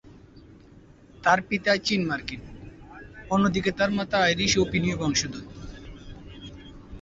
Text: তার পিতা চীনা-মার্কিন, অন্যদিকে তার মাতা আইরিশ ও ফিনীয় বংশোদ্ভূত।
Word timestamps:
তার 1.23 1.39
পিতা 1.41 1.71
চীনা-মার্কিন, 1.77 2.41
অন্যদিকে 3.29 3.71
তার 3.71 3.91
মাতা 3.91 4.17
আইরিশ 4.19 4.53
ও 4.57 4.63
ফিনীয় 4.71 4.95
বংশোদ্ভূত। 4.97 5.45